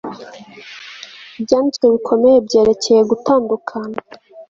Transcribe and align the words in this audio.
ibyanditswe 1.39 1.85
bikomeye 1.93 2.37
byerekeye 2.47 3.01
gutandukana 3.11 3.97